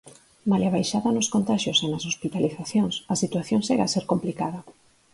Malia 0.49 0.69
a 0.71 0.75
baixada 0.75 1.15
nos 1.15 1.31
contaxios 1.35 1.77
e 1.85 1.87
nas 1.89 2.03
hospitalizacións, 2.09 2.95
a 3.13 3.15
situación 3.23 3.59
segue 3.67 3.83
a 3.85 3.91
ser 3.95 4.03
complicada. 4.11 4.59